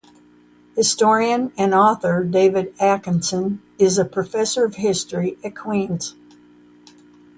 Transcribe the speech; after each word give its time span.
Historian 0.75 1.53
and 1.59 1.75
author 1.75 2.23
Donald 2.23 2.75
Akenson 2.79 3.59
is 3.77 3.99
a 3.99 4.03
Professor 4.05 4.65
of 4.65 4.77
History 4.77 5.37
at 5.43 5.55
Queen's. 5.55 6.15